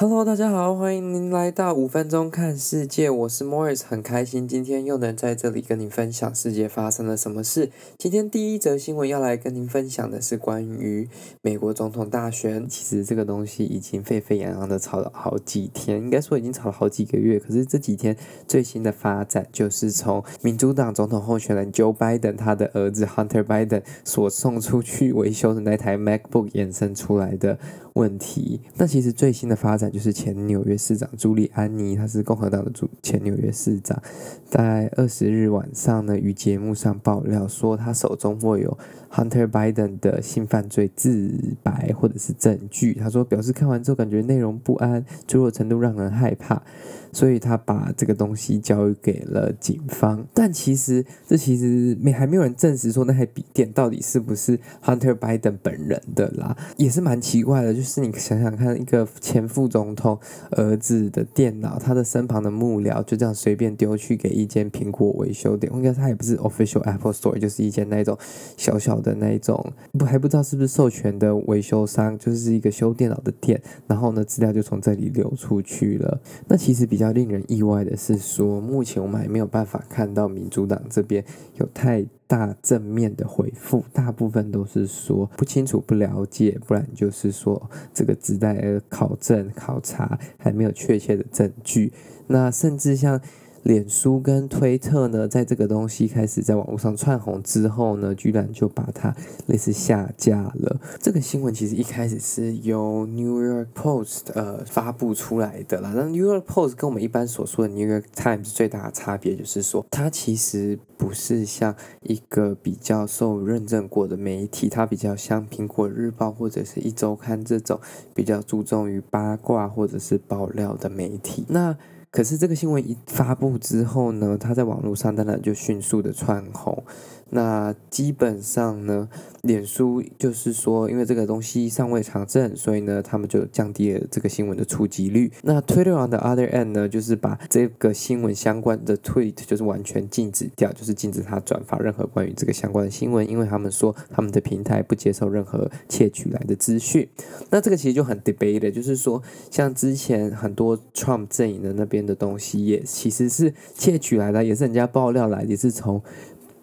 [0.00, 7.72] Hello，大家好，欢迎您来到五分钟看世界，我是 Morris，很开心今天又能在这里跟您分享世界发生了什么事。
[7.98, 11.08] 今天第一则新闻要来跟您分享的是关于
[11.42, 12.68] 美国总统大选。
[12.68, 17.40] 其实这个东西已经沸沸扬扬的吵了好几天，应该说已经吵了好几个月。
[17.40, 27.58] 可是这几天最新的发展就是从民主党总统候选人 Joe Biden 他的儿子 Hunter Biden 所送出去维修的那台 MacBook 衍生出来的
[27.98, 28.60] 问题。
[28.76, 29.88] 那其实最新的发展。
[29.90, 34.00] 就是前纽约市长朱利安尼，他是共和党的主前纽约市长，
[34.48, 38.76] 在二十日晚上呢，于节目上爆料说，他手中握有
[39.10, 42.94] Hunter Biden 的性犯罪自白或者是证据。
[42.94, 46.62] 他说，表示看完之后感觉内容不安，脆弱程度让人害怕。
[47.10, 57.72] 所以他把这个东西交给了警方，但其实这其实没还没有人证实说那台笔电到底是不是 Hunter Biden 本人的啦，也是蛮奇怪的。
[57.72, 60.18] 就是是你想想看，一个前副总统
[60.50, 68.16] 儿子的电脑，他的身旁的幕僚就这样随便丢去给一间苹果维修店，应该他也不是 official Apple Store，就是一间那种
[68.56, 73.60] 小小的那种不还不知道是不是授权的维修商，就是一个修电脑的店。
[73.86, 76.20] 然后呢，资料就从这里流出去了。
[76.46, 81.24] 那其实比较令人意外的是说，目前我们还没有办法看到民主党这边
[81.56, 91.92] 有太大正面的回复，大部分都是说不清楚、不了解，不然就是说这个只待考证、考察，还没有确切的证据。
[92.28, 93.20] 那甚至像。
[93.62, 99.14] 脸书跟推特呢，在这个东西开始在网络上窜红之后呢，居然就把它
[99.46, 100.80] 类似下架了。
[101.00, 105.92] 这个新闻其实一开始是由 New York Post 呃发布出来的啦。
[105.94, 117.80] 那 New York Post 跟我们一般所说的 New York Times 最大的差别就是说，它其实不是像一个比较受认证过的媒体，它比较像苹果日报或者是一周刊这种
[118.14, 121.44] 比较注重于八卦或者是爆料的媒体。
[121.48, 121.76] 那
[122.10, 126.82] 可是这个新闻一发布之后呢，它在网络上当然就迅速的窜红。
[127.30, 129.06] 那基本上呢，
[129.42, 135.30] 脸书就是说，因为这个东西尚未查证，所以呢，他们就降低了这个新闻的触及率。
[135.42, 147.06] 那 Twitter on the other end 呢，就是把这个新闻相关的 tweet 就是完全禁止掉，就是禁止他转发任何关于这个相关的新闻，因为他们说他们的平台不接受任何窃取来的资讯。
[147.50, 156.02] 那这个其实就很 debate，的就是说，像之前很多 Trump 阵营的那边的东西，也其实是窃取来的，也是人家爆料来，也是从。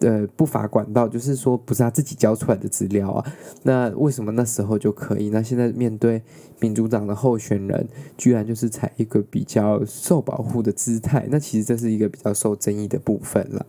[0.00, 3.32] 呃，不法管道，就是说不是他自己交出来的资料啊。
[3.62, 5.30] 那为什么那时候就可以？
[5.30, 6.20] 那现在面对
[6.60, 11.26] 民主党的候选人，居然就是采一个比较受保护的姿态。
[11.30, 13.64] 那其实这是一个比较受争议的部分了。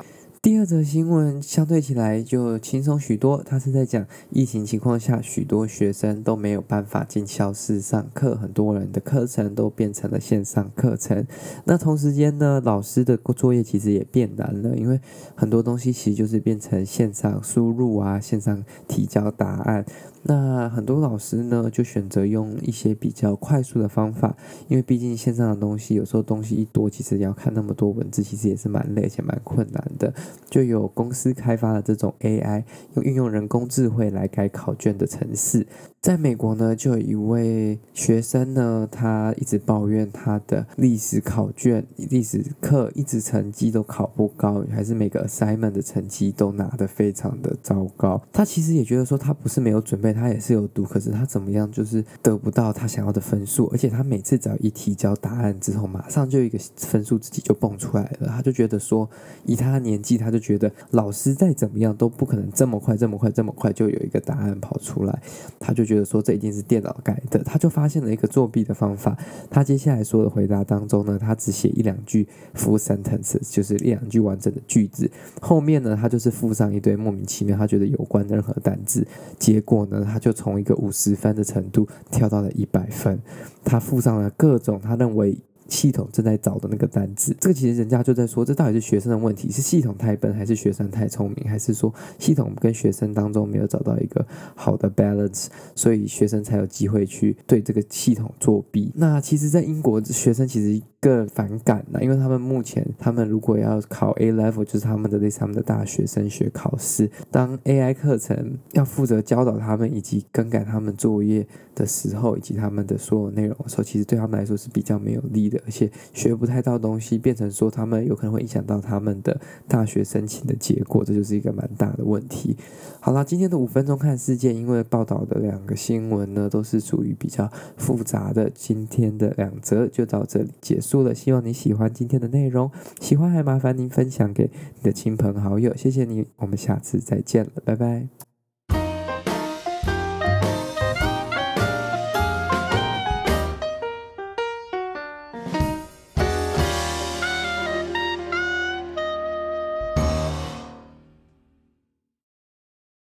[0.48, 11.28] 第二则新闻相对起来就轻松许多，他是在讲疫情情况下，许多学生都没有办法进教室上课，很多人的课程都变成了线上课程。
[11.66, 15.02] 那同时间呢，老师的作业其实也变难了，因为
[15.36, 19.86] 很多东西其实就是变成线上输入啊，线上提交答案。
[20.28, 24.36] 那很多老师呢，就选择用一些比较快速的方法，
[24.68, 30.14] 因为毕竟线上的东西有时候东西一多，其实要看那么多文字，其实也是蛮累且蛮困难的。
[30.50, 35.66] 就有公司开发了这种 AI，用运用人工智慧来改考卷的程式。
[36.02, 48.22] 在美国呢，就有一位学生呢，他一直抱怨他的历史考卷、历史课一直成绩都考不高，还是每个 assignment 的成绩都拿得非常的糟糕。
[48.32, 58.28] 他其实也觉得说，他不是没有准备，他也是有读，可是他怎么样就是得不到他想要的分数，而且他每次只要一提交答案之后，马上就一个分数自己就蹦出来了。
[58.30, 59.08] 他就觉得说，
[59.46, 65.22] 以他的年纪，他就觉得老师再怎么样都不可能这么快、这么快、这么快就有一个答案跑出来，
[65.60, 66.08] 他就觉得。
[66.08, 69.18] 说这一定是电脑改的，他就发现了一个作弊的方法。
[69.50, 75.12] 他接下来说的回答当中呢，他只写一两句 full sentences，就是一两句完整的句子。
[75.42, 79.06] 后面呢，他就是附上一堆莫名其妙他觉得有关任何单字。
[79.38, 83.20] 结果呢，他就从一个五十分的程度跳到了一百分。
[83.64, 85.38] 他附上了各种他认为。
[85.70, 94.26] 系统正在找的那个单子，这个其实人家就在说，这到底是学生的问题，是系统太笨，还是学生太聪明，还是说系统跟学生当中没有找到一个
[94.56, 98.94] 好的 balance，所以学生才有机会去对这个系统作弊？
[98.96, 100.82] 那其实，在英国，学生其实。
[101.00, 107.10] 更反感了，因为他们目前，他们如果要考 A level，就是他们的类似他们的大学升学考试。
[107.30, 115.62] 当 AI 课程要负责教导他们以及更改他们作业的时候，以及他们的所有内容的时候，其实对他们来说是比较没有利的。
[115.66, 122.58] 而且学不太到东西，变成说他们有可能会影响到他们的大学申请的结果，这就是一个蛮大的问题。
[123.00, 127.48] 好啦，今天的五分钟看世界，因为报道的两个新闻呢都是属于比较
[127.78, 131.14] 复杂的，今天的两则就到这里结束了。
[131.14, 138.27] 希望你喜欢今天的内容，喜欢还麻烦您分享给你的亲朋好友，谢谢你，我们下次再见了，拜拜。